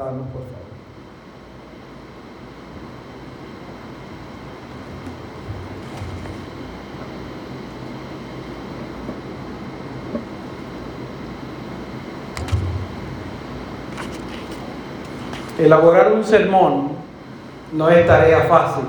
[0.00, 0.70] por favor.
[15.58, 16.92] Elaborar un sermón
[17.72, 18.84] no es tarea fácil.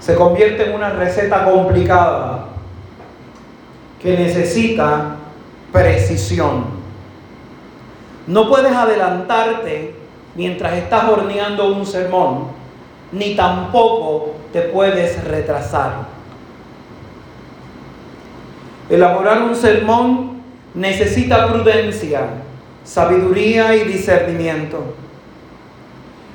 [0.00, 2.48] Se convierte en una receta complicada
[3.98, 5.16] que necesita
[5.72, 6.71] precisión.
[8.26, 9.94] No puedes adelantarte
[10.34, 12.46] mientras estás horneando un sermón,
[13.10, 16.06] ni tampoco te puedes retrasar.
[18.88, 20.42] Elaborar un sermón
[20.74, 22.26] necesita prudencia,
[22.84, 24.94] sabiduría y discernimiento.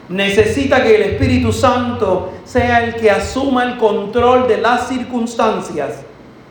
[0.09, 6.01] Necesita que el Espíritu Santo sea el que asuma el control de las circunstancias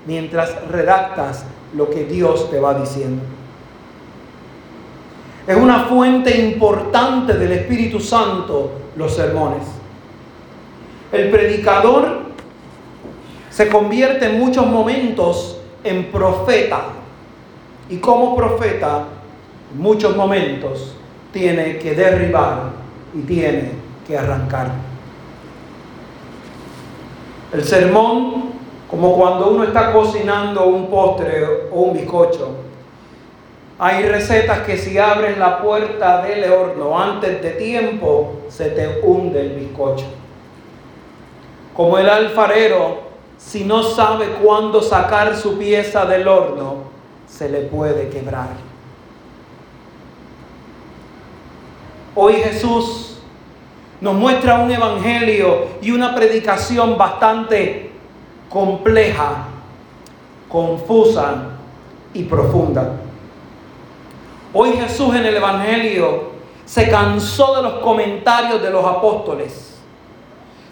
[0.06, 1.44] mientras redactas
[1.74, 3.22] lo que Dios te va diciendo.
[5.46, 9.62] Es una fuente importante del Espíritu Santo los sermones.
[11.12, 12.22] El predicador
[13.48, 16.86] se convierte en muchos momentos en profeta
[17.88, 19.04] y como profeta
[19.78, 20.96] muchos momentos
[21.32, 22.70] tiene que derribar
[23.14, 23.70] y tiene
[24.04, 24.72] que arrancar.
[27.52, 28.50] El sermón,
[28.90, 32.65] como cuando uno está cocinando un postre o un bizcocho,
[33.78, 39.40] hay recetas que si abres la puerta del horno antes de tiempo, se te hunde
[39.40, 40.06] el bizcocho.
[41.74, 43.02] Como el alfarero,
[43.36, 46.84] si no sabe cuándo sacar su pieza del horno,
[47.28, 48.48] se le puede quebrar.
[52.14, 53.18] Hoy Jesús
[54.00, 57.90] nos muestra un evangelio y una predicación bastante
[58.48, 59.48] compleja,
[60.48, 61.50] confusa
[62.14, 62.92] y profunda.
[64.58, 66.30] Hoy Jesús en el evangelio
[66.64, 69.76] se cansó de los comentarios de los apóstoles.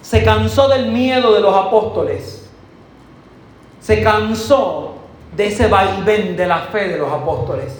[0.01, 2.49] Se cansó del miedo de los apóstoles.
[3.81, 4.95] Se cansó
[5.37, 7.79] de ese vaivén de la fe de los apóstoles.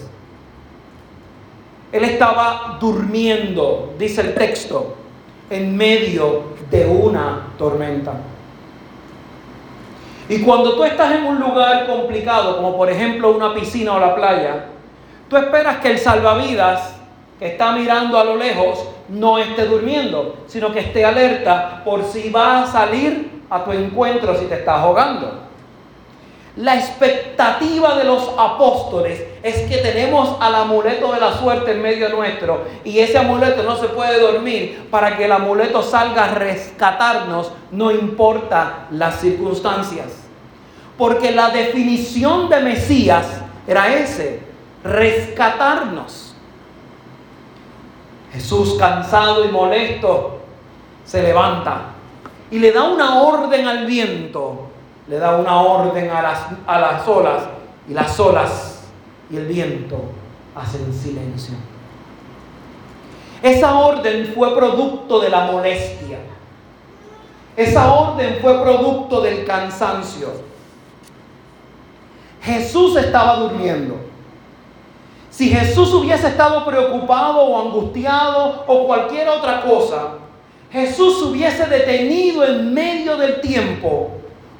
[1.91, 4.93] Él estaba durmiendo, dice el texto,
[5.49, 8.13] en medio de una tormenta.
[10.29, 14.13] Y cuando tú estás en un lugar complicado, como por ejemplo una piscina o la
[14.13, 14.65] playa,
[15.29, 16.95] tú esperas que el salvavidas
[17.39, 22.29] que está mirando a lo lejos no esté durmiendo, sino que esté alerta por si
[22.29, 25.45] va a salir a tu encuentro si te estás ahogando.
[26.57, 32.07] La expectativa de los apóstoles es que tenemos al amuleto de la suerte en medio
[32.07, 37.51] nuestro y ese amuleto no se puede dormir para que el amuleto salga a rescatarnos,
[37.71, 40.23] no importa las circunstancias.
[40.97, 43.27] Porque la definición de Mesías
[43.67, 44.39] era ese,
[44.85, 46.35] rescatarnos.
[48.31, 50.39] Jesús cansado y molesto
[51.03, 51.91] se levanta
[52.49, 54.69] y le da una orden al viento
[55.07, 57.43] le da una orden a las, a las olas
[57.87, 58.79] y las olas
[59.29, 60.01] y el viento
[60.55, 61.55] hacen silencio.
[63.41, 66.17] Esa orden fue producto de la molestia.
[67.55, 70.29] Esa orden fue producto del cansancio.
[72.41, 73.97] Jesús estaba durmiendo.
[75.35, 80.11] Si Jesús hubiese estado preocupado o angustiado o cualquier otra cosa,
[80.71, 84.11] Jesús hubiese detenido en medio del tiempo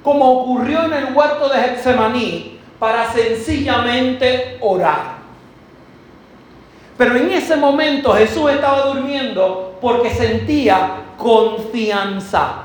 [0.04, 5.16] como ocurrió en el huerto de Getsemaní, para sencillamente orar.
[6.98, 12.64] Pero en ese momento Jesús estaba durmiendo porque sentía confianza.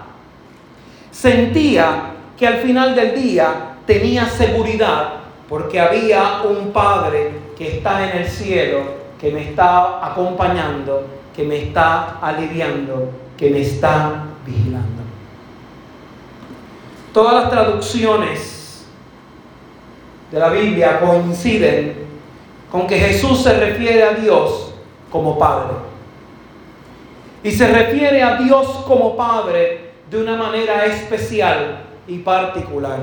[1.13, 5.13] Sentía que al final del día tenía seguridad
[5.49, 8.81] porque había un Padre que está en el cielo,
[9.21, 11.07] que me está acompañando,
[11.37, 15.03] que me está aliviando, que me está vigilando.
[17.13, 18.87] Todas las traducciones
[20.33, 22.07] de la Biblia coinciden
[22.73, 24.73] con que Jesús se refiere a Dios
[25.13, 25.75] como Padre.
[27.45, 33.01] Y se refiere a Dios como Padre de una manera especial y particular.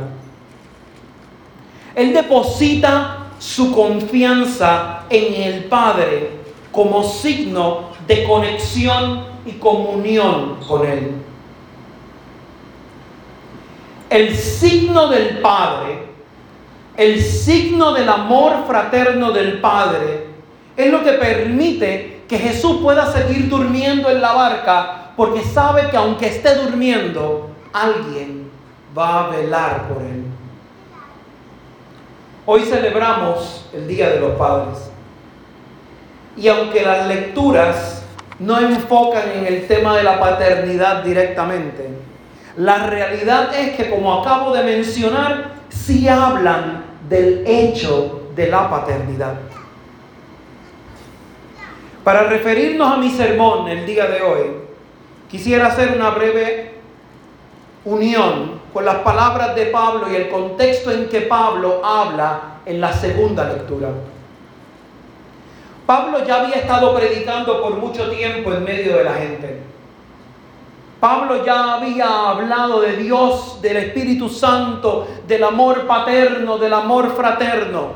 [1.93, 6.31] Él deposita su confianza en el Padre
[6.71, 11.11] como signo de conexión y comunión con Él.
[14.09, 16.07] El signo del Padre,
[16.95, 20.27] el signo del amor fraterno del Padre,
[20.77, 25.97] es lo que permite que Jesús pueda seguir durmiendo en la barca, porque sabe que
[25.97, 28.49] aunque esté durmiendo, alguien
[28.97, 30.26] va a velar por él.
[32.49, 34.89] Hoy celebramos el Día de los Padres.
[36.37, 38.05] Y aunque las lecturas
[38.39, 41.89] no enfocan en el tema de la paternidad directamente,
[42.55, 49.33] la realidad es que, como acabo de mencionar, sí hablan del hecho de la paternidad.
[52.05, 54.45] Para referirnos a mi sermón el día de hoy,
[55.29, 56.75] quisiera hacer una breve
[57.83, 62.93] unión con las palabras de Pablo y el contexto en que Pablo habla en la
[62.93, 63.89] segunda lectura.
[65.87, 69.63] Pablo ya había estado predicando por mucho tiempo en medio de la gente.
[70.99, 77.93] Pablo ya había hablado de Dios, del Espíritu Santo, del amor paterno, del amor fraterno.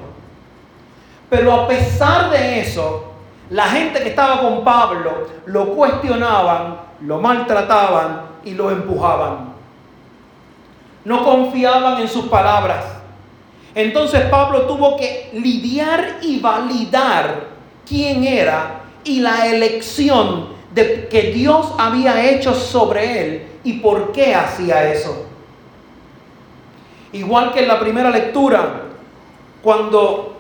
[1.29, 3.03] Pero a pesar de eso,
[3.51, 9.50] la gente que estaba con Pablo lo cuestionaban, lo maltrataban y lo empujaban.
[11.05, 12.85] No confiaban en sus palabras.
[13.73, 17.47] Entonces Pablo tuvo que lidiar y validar
[17.87, 24.35] quién era y la elección de que Dios había hecho sobre él y por qué
[24.35, 25.25] hacía eso.
[27.13, 28.83] Igual que en la primera lectura,
[29.61, 30.37] cuando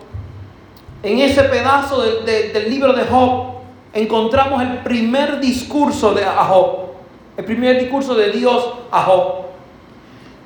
[1.03, 3.51] en ese pedazo del libro de Job
[3.93, 6.91] encontramos el primer discurso de Job,
[7.37, 9.50] el primer discurso de Dios a Job.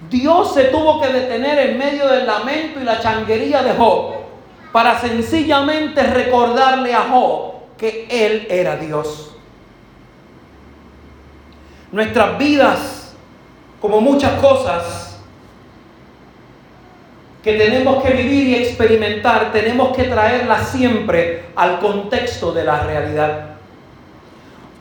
[0.10, 4.16] Dios se tuvo que detener en medio del lamento y la changuería de Job
[4.72, 9.36] para sencillamente recordarle a Job que Él era Dios.
[11.92, 13.16] Nuestras vidas,
[13.80, 15.18] como muchas cosas
[17.42, 23.55] que tenemos que vivir y experimentar, tenemos que traerlas siempre al contexto de la realidad.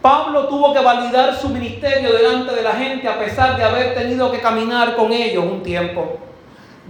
[0.05, 4.31] Pablo tuvo que validar su ministerio delante de la gente a pesar de haber tenido
[4.31, 6.19] que caminar con ellos un tiempo.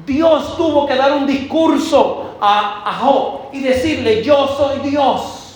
[0.05, 5.55] Dios tuvo que dar un discurso a, Job y decirle, yo soy Dios.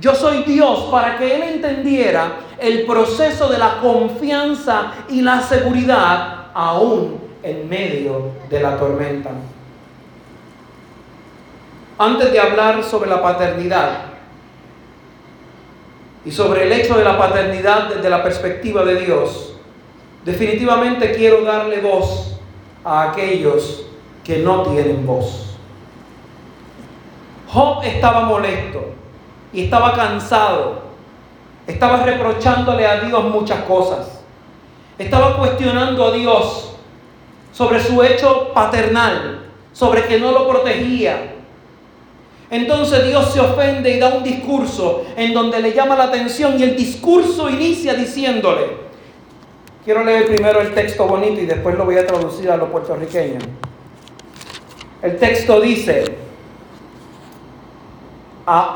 [0.00, 6.46] Yo soy Dios para que él entendiera el proceso de la confianza y la seguridad
[6.52, 9.30] aún en medio de la tormenta.
[11.96, 14.15] Antes de hablar sobre la paternidad
[16.26, 19.52] y sobre el hecho de la paternidad desde la perspectiva de Dios,
[20.24, 22.40] definitivamente quiero darle voz
[22.84, 23.86] a aquellos
[24.24, 25.56] que no tienen voz.
[27.46, 28.86] Job estaba molesto
[29.52, 30.82] y estaba cansado.
[31.64, 34.20] Estaba reprochándole a Dios muchas cosas.
[34.98, 36.72] Estaba cuestionando a Dios
[37.52, 41.34] sobre su hecho paternal, sobre que no lo protegía.
[42.50, 46.62] Entonces Dios se ofende y da un discurso en donde le llama la atención y
[46.62, 48.86] el discurso inicia diciéndole,
[49.86, 53.38] Quiero leer primero el texto bonito y después lo voy a traducir a lo puertorriqueño.
[55.00, 56.16] El texto dice,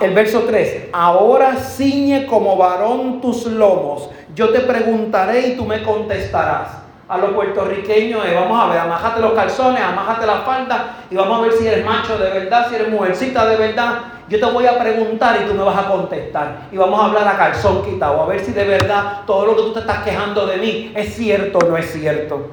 [0.00, 5.82] el verso 3, ahora ciñe como varón tus lomos, yo te preguntaré y tú me
[5.82, 6.68] contestarás.
[7.10, 11.42] A los puertorriqueños vamos a ver, amájate los calzones, amájate la falda y vamos a
[11.42, 13.98] ver si eres macho de verdad, si eres mujercita de verdad
[14.30, 16.68] yo te voy a preguntar y tú me vas a contestar.
[16.70, 19.62] Y vamos a hablar a calzón quitado, a ver si de verdad todo lo que
[19.62, 22.46] tú te estás quejando de mí es cierto o no es cierto.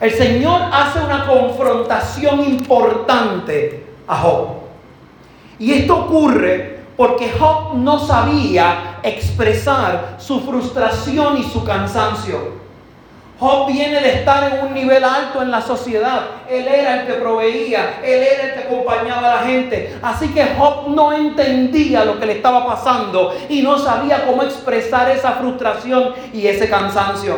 [0.00, 4.46] El Señor hace una confrontación importante a Job.
[5.58, 12.69] Y esto ocurre porque Job no sabía expresar su frustración y su cansancio.
[13.40, 16.24] Job viene de estar en un nivel alto en la sociedad.
[16.46, 19.96] Él era el que proveía, él era el que acompañaba a la gente.
[20.02, 25.10] Así que Job no entendía lo que le estaba pasando y no sabía cómo expresar
[25.10, 27.36] esa frustración y ese cansancio.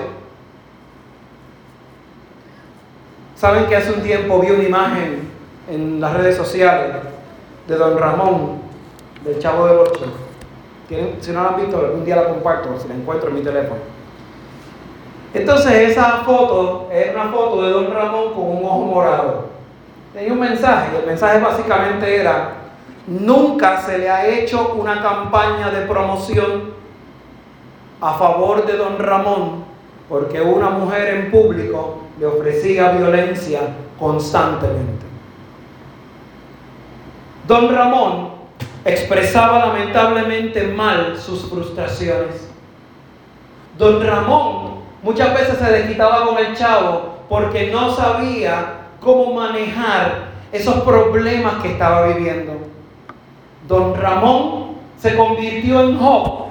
[3.37, 5.31] Saben que hace un tiempo vi una imagen
[5.71, 6.97] en las redes sociales
[7.69, 8.61] de don Ramón,
[9.25, 10.07] del Chavo de Ocho.
[11.21, 14.02] Si no la han visto, algún día la comparto, si la encuentro en mi teléfono.
[15.35, 19.45] Entonces esa foto es una foto de don Ramón con un ojo morado.
[20.13, 22.53] Tenía un mensaje, y el mensaje básicamente era,
[23.07, 26.73] nunca se le ha hecho una campaña de promoción
[28.01, 29.65] a favor de don Ramón
[30.13, 33.61] porque una mujer en público le ofrecía violencia
[33.99, 35.07] constantemente.
[37.49, 38.33] Don Ramón
[38.85, 42.49] expresaba lamentablemente mal sus frustraciones.
[43.79, 44.72] Don Ramón
[45.03, 51.73] Muchas veces se desquitaba con el chavo porque no sabía cómo manejar esos problemas que
[51.73, 52.53] estaba viviendo.
[53.67, 56.47] Don Ramón se convirtió en Job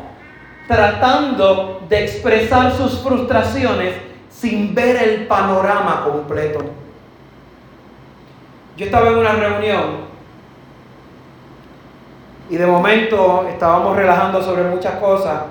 [0.68, 3.94] tratando de expresar sus frustraciones
[4.30, 6.60] sin ver el panorama completo.
[8.76, 10.12] Yo estaba en una reunión
[12.50, 15.44] Y de momento estábamos relajando sobre muchas cosas.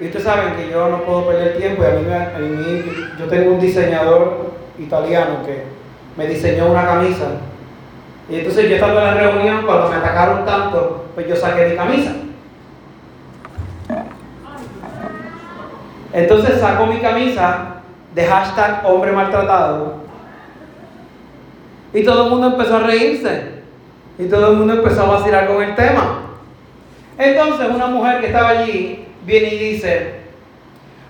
[0.00, 1.82] Y ustedes saben que yo no puedo perder tiempo.
[1.82, 2.84] Y a mí, a mí
[3.18, 5.62] yo tengo un diseñador italiano que
[6.16, 7.26] me diseñó una camisa.
[8.28, 11.76] Y entonces yo estando en la reunión, cuando me atacaron tanto, pues yo saqué mi
[11.76, 12.12] camisa.
[16.12, 17.76] Entonces saco mi camisa
[18.14, 19.96] de hashtag hombre maltratado.
[21.92, 23.54] Y todo el mundo empezó a reírse.
[24.18, 26.20] Y todo el mundo empezó a vacilar con el tema.
[27.18, 30.20] Entonces una mujer que estaba allí viene y dice,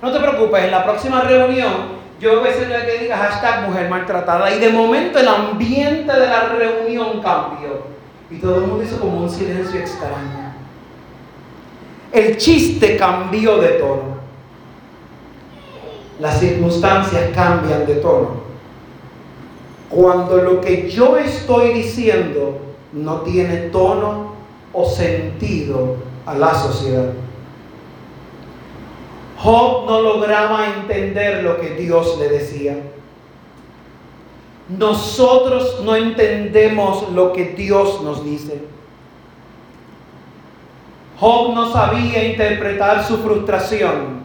[0.02, 3.90] no te preocupes, en la próxima reunión yo voy a ser que diga hashtag mujer
[3.90, 4.54] maltratada.
[4.54, 7.83] Y de momento el ambiente de la reunión cambió.
[8.30, 10.54] Y todo el mundo hizo como un silencio extraño.
[12.12, 14.14] El chiste cambió de tono.
[16.21, 18.44] Las circunstancias cambian de tono.
[19.90, 22.59] Cuando lo que yo estoy diciendo
[22.92, 24.35] no tiene tono
[24.73, 27.11] o sentido a la sociedad.
[29.44, 32.78] Job no lograba entender lo que Dios le decía.
[34.70, 38.62] Nosotros no entendemos lo que Dios nos dice.
[41.20, 44.22] Job no sabía interpretar su frustración.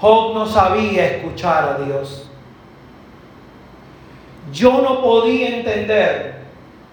[0.00, 2.28] Job no sabía escuchar a Dios.
[4.52, 6.40] Yo no podía entender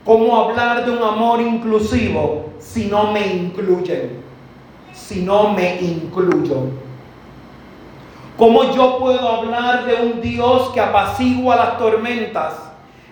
[0.06, 4.22] cómo hablar de un amor inclusivo si no me incluyen,
[4.94, 6.83] si no me incluyo.
[8.38, 12.54] ¿Cómo yo puedo hablar de un Dios que apacigua las tormentas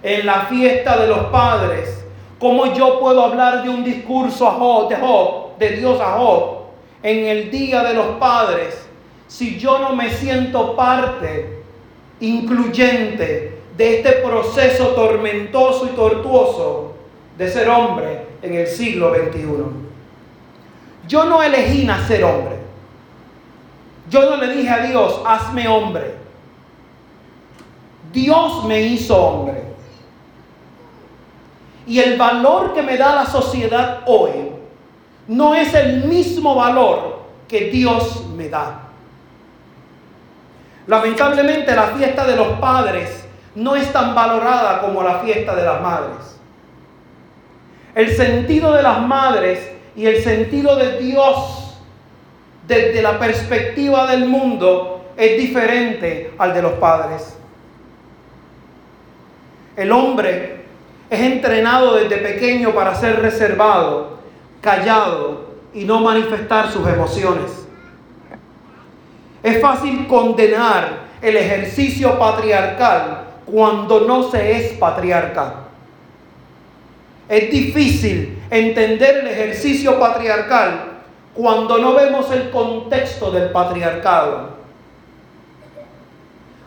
[0.01, 2.03] en la fiesta de los padres?
[2.39, 6.61] ¿Cómo yo puedo hablar de un discurso a de Job, de Dios a Job,
[7.03, 8.87] en el día de los padres,
[9.27, 11.61] si yo no me siento parte
[12.19, 16.93] incluyente de este proceso tormentoso y tortuoso
[17.37, 19.45] de ser hombre en el siglo XXI?
[21.07, 22.50] Yo no elegí nacer hombre.
[24.11, 26.15] Yo no le dije a Dios, hazme hombre.
[28.11, 29.63] Dios me hizo hombre.
[31.87, 34.51] Y el valor que me da la sociedad hoy
[35.29, 38.81] no es el mismo valor que Dios me da.
[40.87, 43.25] Lamentablemente la fiesta de los padres
[43.55, 46.37] no es tan valorada como la fiesta de las madres.
[47.95, 51.60] El sentido de las madres y el sentido de Dios
[52.71, 57.35] desde la perspectiva del mundo es diferente al de los padres.
[59.75, 60.61] El hombre
[61.09, 64.19] es entrenado desde pequeño para ser reservado,
[64.61, 67.51] callado y no manifestar sus emociones.
[69.43, 75.55] Es fácil condenar el ejercicio patriarcal cuando no se es patriarca.
[77.27, 80.90] Es difícil entender el ejercicio patriarcal
[81.33, 84.61] cuando no vemos el contexto del patriarcado.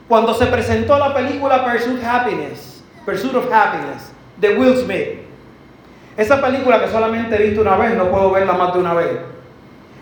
[0.09, 5.25] Cuando se presentó la película Pursuit Happiness, Pursuit of Happiness, de Will Smith,
[6.17, 9.19] esa película que solamente he visto una vez, no puedo verla más de una vez.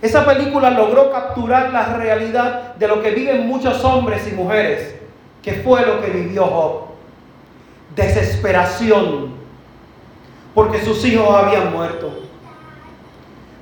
[0.01, 4.97] Esa película logró capturar la realidad de lo que viven muchos hombres y mujeres,
[5.43, 6.83] que fue lo que vivió Job.
[7.95, 9.35] Desesperación,
[10.55, 12.22] porque sus hijos habían muerto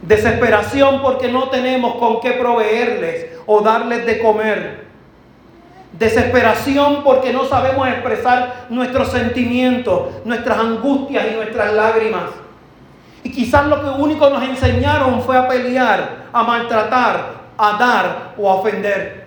[0.02, 4.86] Desesperación porque no tenemos con qué proveerles o darles de comer.
[5.92, 12.30] Desesperación porque no sabemos expresar nuestros sentimientos, nuestras angustias y nuestras lágrimas.
[13.22, 18.50] Y quizás lo que único nos enseñaron fue a pelear, a maltratar, a dar o
[18.50, 19.26] a ofender.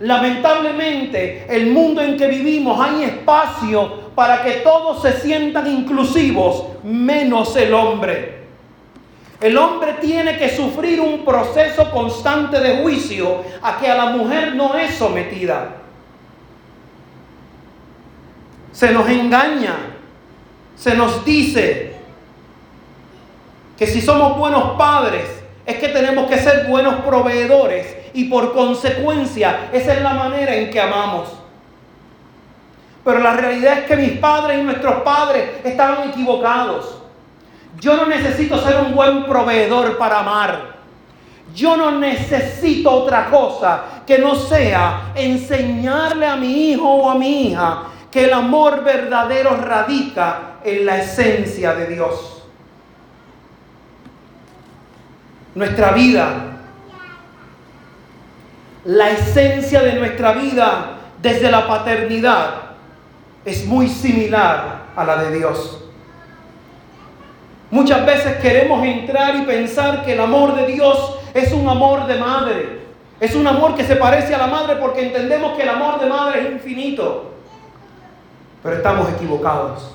[0.00, 7.56] Lamentablemente, el mundo en que vivimos hay espacio para que todos se sientan inclusivos, menos
[7.56, 8.43] el hombre.
[9.40, 14.54] El hombre tiene que sufrir un proceso constante de juicio a que a la mujer
[14.54, 15.76] no es sometida.
[18.72, 19.74] Se nos engaña,
[20.76, 21.94] se nos dice
[23.76, 25.24] que si somos buenos padres
[25.66, 30.70] es que tenemos que ser buenos proveedores y por consecuencia esa es la manera en
[30.70, 31.28] que amamos.
[33.04, 36.93] Pero la realidad es que mis padres y nuestros padres estaban equivocados.
[37.80, 40.74] Yo no necesito ser un buen proveedor para amar.
[41.54, 47.48] Yo no necesito otra cosa que no sea enseñarle a mi hijo o a mi
[47.48, 52.44] hija que el amor verdadero radica en la esencia de Dios.
[55.54, 56.58] Nuestra vida,
[58.84, 60.86] la esencia de nuestra vida
[61.22, 62.54] desde la paternidad
[63.44, 65.83] es muy similar a la de Dios.
[67.74, 72.14] Muchas veces queremos entrar y pensar que el amor de Dios es un amor de
[72.14, 72.82] madre.
[73.18, 76.06] Es un amor que se parece a la madre porque entendemos que el amor de
[76.06, 77.32] madre es infinito.
[78.62, 79.92] Pero estamos equivocados.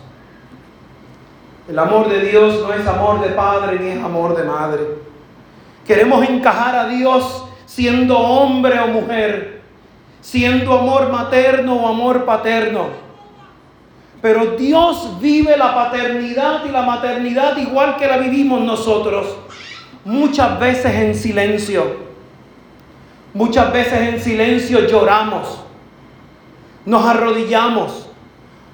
[1.70, 4.82] El amor de Dios no es amor de padre ni es amor de madre.
[5.88, 9.62] Queremos encajar a Dios siendo hombre o mujer,
[10.20, 13.09] siendo amor materno o amor paterno.
[14.22, 19.28] Pero Dios vive la paternidad y la maternidad igual que la vivimos nosotros,
[20.04, 22.10] muchas veces en silencio.
[23.34, 25.64] Muchas veces en silencio lloramos,
[26.86, 28.08] nos arrodillamos.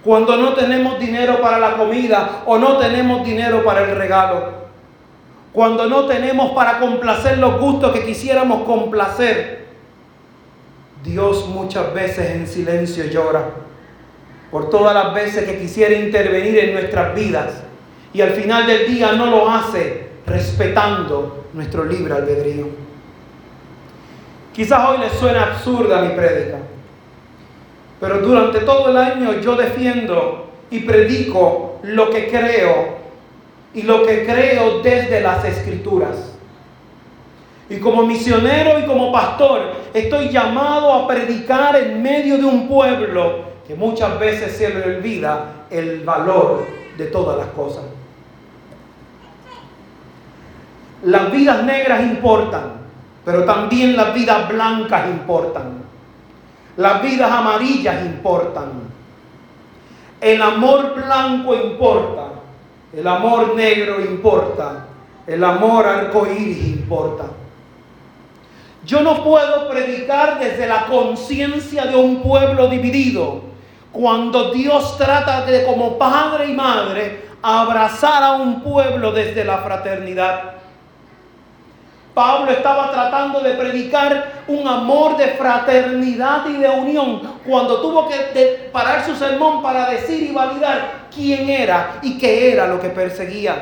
[0.03, 4.53] Cuando no tenemos dinero para la comida o no tenemos dinero para el regalo,
[5.51, 9.65] cuando no tenemos para complacer los gustos que quisiéramos complacer.
[11.03, 13.45] Dios muchas veces en silencio llora
[14.55, 17.61] por todas las veces que quisiera intervenir en nuestras vidas
[18.13, 22.69] y al final del día no lo hace respetando nuestro libre albedrío.
[24.53, 26.59] Quizás hoy les suena absurda mi prédica,
[27.99, 32.99] pero durante todo el año yo defiendo y predico lo que creo
[33.73, 36.31] y lo que creo desde las escrituras.
[37.69, 43.54] Y como misionero y como pastor estoy llamado a predicar en medio de un pueblo
[43.67, 46.65] que muchas veces se le olvida el valor
[46.97, 47.83] de todas las cosas.
[51.03, 52.73] Las vidas negras importan,
[53.23, 55.83] pero también las vidas blancas importan.
[56.77, 58.85] Las vidas amarillas importan.
[60.21, 62.27] El amor blanco importa.
[62.93, 64.85] El amor negro importa.
[65.25, 67.25] El amor arcoíris importa.
[68.85, 73.44] Yo no puedo predicar desde la conciencia de un pueblo dividido
[73.95, 80.55] cuando Dios trata de como padre y madre abrazar a un pueblo desde la fraternidad.
[82.13, 88.69] Pablo estaba tratando de predicar un amor de fraternidad y de unión cuando tuvo que
[88.71, 93.55] parar su sermón para decir y validar quién era y qué era lo que perseguía.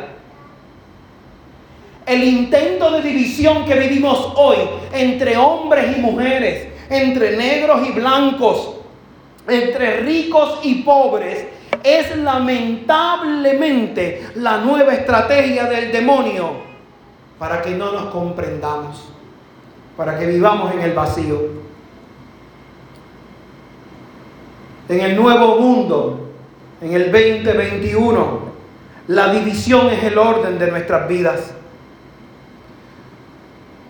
[2.08, 4.58] El intento de división que vivimos hoy
[4.94, 8.83] entre hombres y mujeres, entre negros y blancos,
[9.48, 11.48] entre ricos y pobres
[11.84, 16.52] es lamentablemente la nueva estrategia del demonio
[17.38, 19.10] para que no nos comprendamos,
[19.98, 21.64] para que vivamos en el vacío.
[24.88, 26.30] En el nuevo mundo,
[26.82, 28.54] en el 2021,
[29.08, 31.52] la división es el orden de nuestras vidas.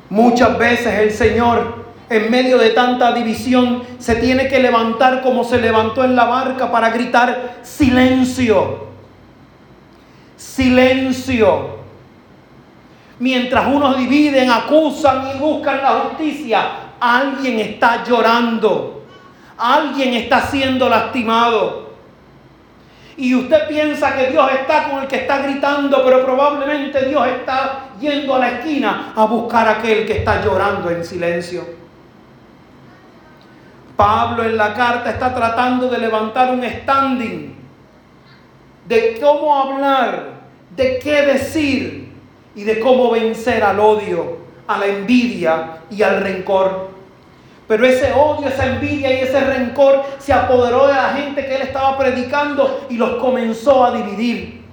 [0.10, 1.83] Muchas veces el Señor
[2.18, 6.72] en medio de tanta división, se tiene que levantar como se levantó en la barca
[6.72, 8.88] para gritar silencio,
[10.36, 11.84] silencio.
[13.20, 16.62] Mientras unos dividen, acusan y buscan la justicia,
[17.00, 19.06] alguien está llorando,
[19.58, 21.84] alguien está siendo lastimado.
[23.16, 27.90] Y usted piensa que Dios está con el que está gritando, pero probablemente Dios está
[28.00, 31.83] yendo a la esquina a buscar a aquel que está llorando en silencio.
[33.96, 37.56] Pablo en la carta está tratando de levantar un standing
[38.86, 40.32] de cómo hablar,
[40.76, 42.12] de qué decir
[42.56, 46.92] y de cómo vencer al odio, a la envidia y al rencor.
[47.68, 51.62] Pero ese odio, esa envidia y ese rencor se apoderó de la gente que él
[51.62, 54.64] estaba predicando y los comenzó a dividir.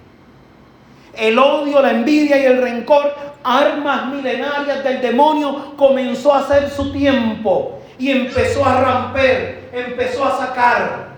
[1.17, 6.93] El odio, la envidia y el rencor, armas milenarias del demonio, comenzó a hacer su
[6.93, 11.11] tiempo y empezó a romper, empezó a sacar.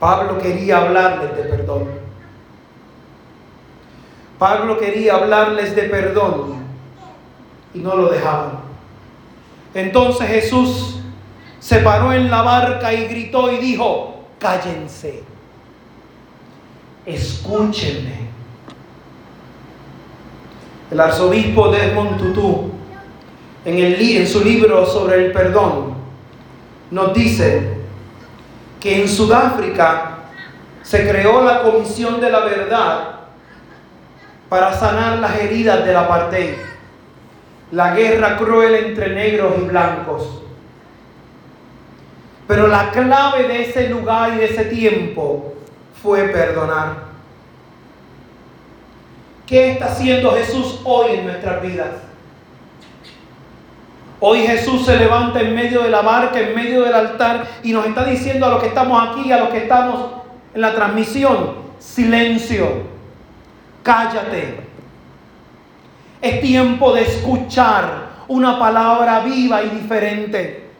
[0.00, 1.88] Pablo quería hablarles de perdón.
[4.38, 6.64] Pablo quería hablarles de perdón
[7.74, 8.60] y no lo dejaban.
[9.74, 11.00] Entonces Jesús
[11.60, 15.22] se paró en la barca y gritó y dijo, cállense,
[17.04, 18.24] escúchenme.
[20.90, 22.74] El arzobispo Desmond Tutu
[23.64, 25.94] en, su libro sobre el perdón,
[26.90, 27.78] nos dice
[28.80, 30.18] que en Sudáfrica
[30.82, 33.10] se creó la Comisión de la Verdad
[34.48, 36.54] para sanar las heridas del apartheid,
[37.72, 40.42] la guerra cruel entre negros y blancos.
[42.46, 45.54] Pero la clave de ese lugar y de ese tiempo
[46.02, 47.04] fue perdonar.
[49.46, 51.90] ¿Qué está haciendo Jesús hoy en nuestras vidas?
[54.26, 57.84] Hoy Jesús se levanta en medio de la barca, en medio del altar y nos
[57.84, 60.12] está diciendo a los que estamos aquí, a los que estamos
[60.54, 62.84] en la transmisión, silencio,
[63.82, 64.60] cállate.
[66.22, 67.84] Es tiempo de escuchar
[68.26, 70.70] una palabra viva y diferente.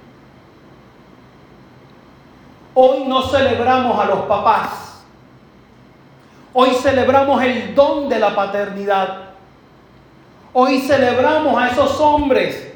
[2.72, 5.04] Hoy no celebramos a los papás.
[6.54, 9.18] Hoy celebramos el don de la paternidad.
[10.54, 12.73] Hoy celebramos a esos hombres,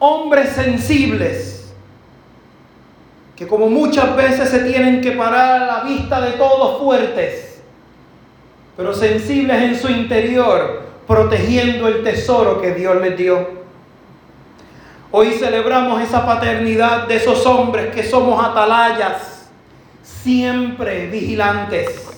[0.00, 1.72] hombres sensibles,
[3.36, 7.62] que como muchas veces se tienen que parar a la vista de todos fuertes,
[8.76, 13.60] pero sensibles en su interior, protegiendo el tesoro que Dios les dio.
[15.12, 19.50] Hoy celebramos esa paternidad de esos hombres que somos atalayas,
[20.02, 22.08] siempre vigilantes.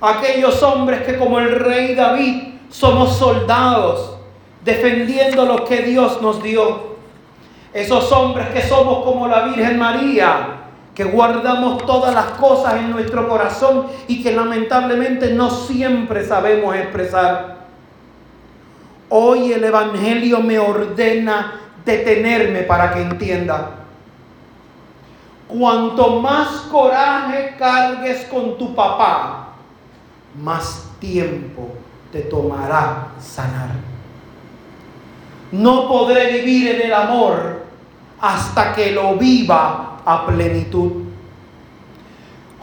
[0.00, 4.12] Aquellos hombres que como el rey David somos soldados
[4.64, 6.92] defendiendo lo que Dios nos dio.
[7.72, 10.58] Esos hombres que somos como la Virgen María,
[10.94, 17.62] que guardamos todas las cosas en nuestro corazón y que lamentablemente no siempre sabemos expresar.
[19.08, 23.70] Hoy el Evangelio me ordena detenerme para que entienda.
[25.48, 29.48] Cuanto más coraje cargues con tu papá,
[30.40, 31.68] más tiempo
[32.10, 33.91] te tomará sanar.
[35.52, 37.62] No podré vivir en el amor
[38.20, 40.92] hasta que lo viva a plenitud.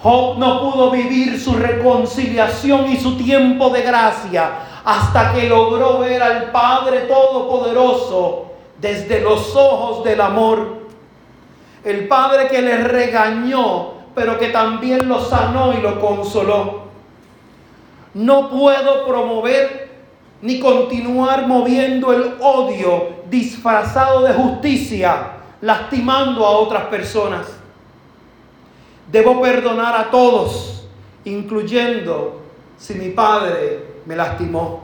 [0.01, 4.51] Job no pudo vivir su reconciliación y su tiempo de gracia
[4.83, 8.45] hasta que logró ver al Padre Todopoderoso
[8.79, 10.79] desde los ojos del amor.
[11.83, 16.83] El Padre que le regañó, pero que también lo sanó y lo consoló.
[18.13, 19.88] No puedo promover
[20.41, 27.47] ni continuar moviendo el odio disfrazado de justicia, lastimando a otras personas.
[29.11, 30.87] Debo perdonar a todos,
[31.25, 32.41] incluyendo
[32.77, 34.81] si mi Padre me lastimó.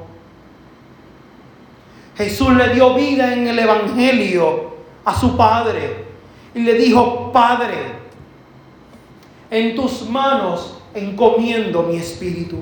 [2.18, 6.06] Jesús le dio vida en el Evangelio a su Padre
[6.54, 7.78] y le dijo, Padre,
[9.50, 12.58] en tus manos encomiendo mi espíritu.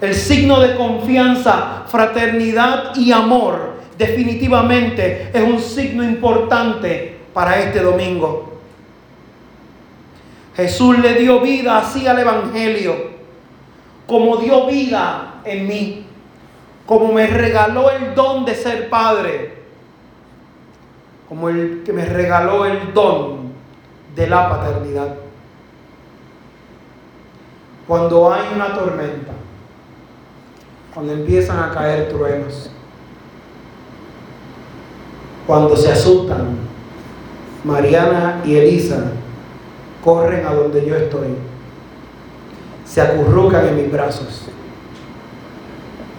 [0.00, 8.60] El signo de confianza, fraternidad y amor definitivamente es un signo importante para este domingo.
[10.56, 13.10] Jesús le dio vida así al Evangelio
[14.06, 16.06] como dio vida en mí,
[16.84, 19.54] como me regaló el don de ser padre,
[21.28, 23.52] como el que me regaló el don
[24.16, 25.14] de la paternidad.
[27.86, 29.32] Cuando hay una tormenta,
[30.94, 32.70] cuando empiezan a caer truenos,
[35.46, 36.58] cuando se asustan,
[37.64, 39.12] Mariana y Elisa
[40.02, 41.36] corren a donde yo estoy
[42.90, 44.42] se acurrucan en mis brazos,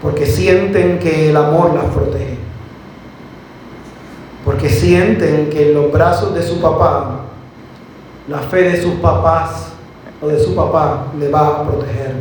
[0.01, 2.38] porque sienten que el amor las protege,
[4.45, 7.25] porque sienten que en los brazos de su papá,
[8.29, 9.73] la fe de sus papás
[10.21, 12.15] o de su papá le va a proteger,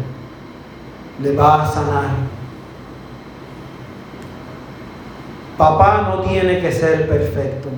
[1.22, 2.10] le va a sanar.
[5.60, 7.68] Papá no tiene que ser perfecto.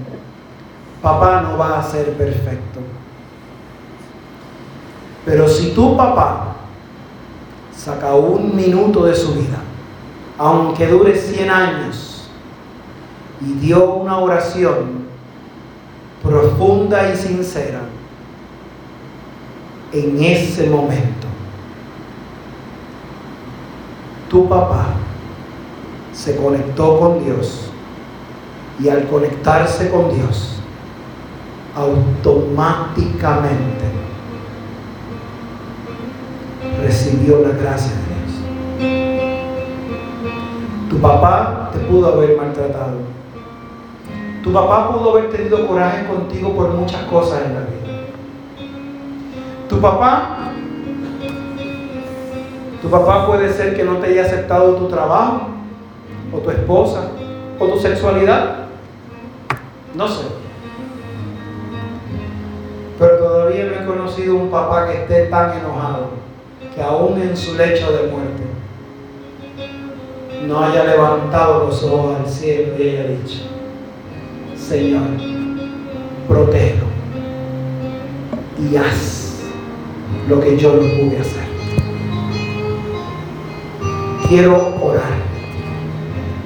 [1.03, 2.79] Papá no va a ser perfecto.
[5.25, 6.59] Pero si tu papá
[7.77, 9.59] saca un minuto de su vida,
[10.39, 12.31] aunque dure 100 años,
[13.41, 15.09] y dio una oración
[16.23, 17.81] profunda y sincera
[19.93, 21.27] en ese momento.
[24.31, 24.87] Tu papá
[26.13, 27.72] se conectó con Dios
[28.83, 30.57] y al conectarse con Dios,
[31.77, 33.85] automáticamente
[36.83, 38.23] recibió la gracia de Dios.
[40.91, 42.99] Tu papá te pudo haber maltratado.
[44.43, 47.77] Tu papá pudo haber tenido coraje contigo por muchas cosas en la vida.
[49.69, 50.39] Tu papá,
[52.83, 55.43] tu papá puede ser que no te haya aceptado tu trabajo,
[56.33, 57.11] o tu esposa,
[57.59, 58.62] o tu sexualidad.
[59.95, 60.23] No sé.
[62.99, 66.11] Pero todavía no he conocido un papá que esté tan enojado
[66.75, 68.43] que aún en su lecho de muerte
[70.47, 73.43] no haya levantado los ojos al cielo y haya dicho,
[74.57, 75.03] Señor,
[76.27, 76.77] protege
[78.59, 79.41] y haz
[80.29, 81.43] lo que yo no pude hacer.
[84.29, 85.13] Quiero orar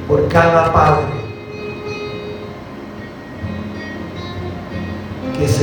[0.08, 1.15] por cada padre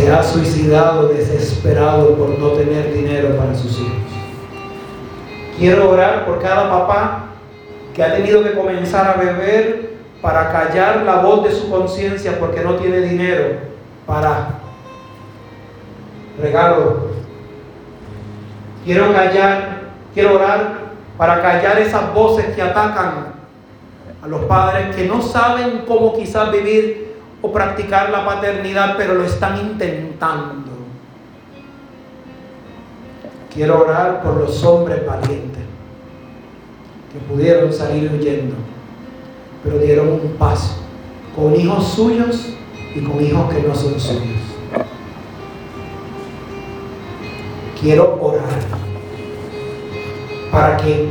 [0.04, 3.94] se ha suicidado desesperado por no tener dinero para sus hijos.
[5.58, 7.28] Quiero orar por cada papá
[7.94, 12.60] que ha tenido que comenzar a beber para callar la voz de su conciencia porque
[12.60, 13.60] no tiene dinero
[14.06, 14.60] para
[16.38, 17.12] regalo.
[18.84, 20.80] Quiero callar, quiero orar
[21.18, 23.36] para callar esas voces que atacan
[24.22, 27.13] a los padres que no saben cómo quizás vivir
[27.44, 30.72] o practicar la paternidad, pero lo están intentando.
[33.54, 35.62] Quiero orar por los hombres valientes
[37.12, 38.56] que pudieron salir huyendo,
[39.62, 40.78] pero dieron un paso
[41.36, 42.54] con hijos suyos
[42.96, 44.42] y con hijos que no son suyos.
[47.80, 48.62] Quiero orar
[50.50, 51.10] para que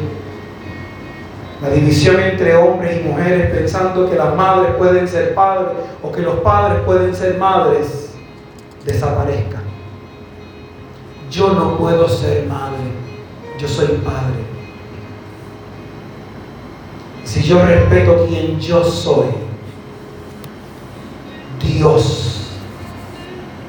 [1.62, 5.68] la división entre hombres y mujeres pensando que las madres pueden ser padres
[6.02, 8.14] o que los padres pueden ser madres
[8.84, 9.60] desaparezca.
[11.30, 12.80] Yo no puedo ser madre,
[13.58, 14.42] yo soy padre.
[17.22, 19.28] Si yo respeto quien yo soy,
[21.62, 22.48] Dios,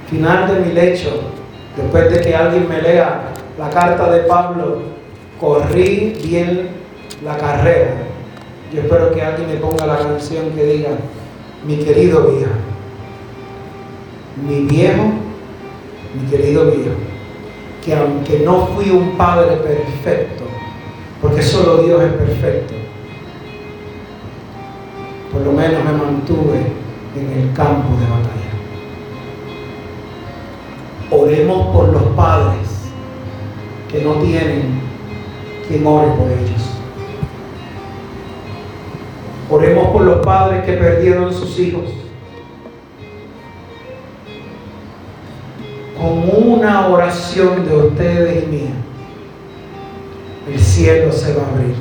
[0.09, 1.11] final de mi lecho,
[1.77, 4.79] después de que alguien me lea la carta de Pablo,
[5.39, 6.82] corrí bien
[7.23, 7.95] la carrera.
[8.73, 10.89] Yo espero que alguien me ponga la canción que diga,
[11.65, 12.51] mi querido viejo,
[14.47, 15.03] mi viejo,
[16.13, 16.95] mi querido viejo,
[17.83, 20.43] que aunque no fui un padre perfecto,
[21.21, 22.73] porque solo Dios es perfecto,
[25.31, 26.63] por lo menos me mantuve
[27.15, 28.43] en el campo de batalla.
[31.11, 32.67] Oremos por los padres
[33.91, 34.81] que no tienen
[35.67, 36.72] quien ore por ellos.
[39.53, 41.83] Oremos por los padres que perdieron sus hijos.
[45.95, 48.71] Con una oración de ustedes y mía,
[50.51, 51.75] el cielo se va a abrir.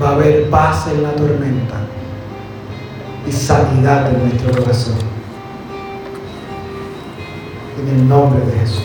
[0.00, 1.80] Va a haber paz en la tormenta
[3.26, 4.98] y sanidad en nuestro corazón.
[7.80, 8.84] En el nombre de Jesús.